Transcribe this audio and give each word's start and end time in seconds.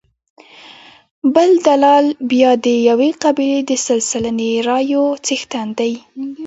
بل 1.35 1.49
دلال 1.67 2.05
بیا 2.31 2.51
د 2.65 2.67
یوې 2.89 3.09
قبیلې 3.23 3.61
د 3.69 3.71
سل 3.85 3.99
سلنې 4.11 4.51
رایو 4.69 5.05
څښتن 5.25 5.67
دی. 5.79 5.93